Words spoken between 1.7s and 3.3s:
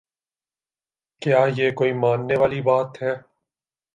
کوئی ماننے والی بات ہے؟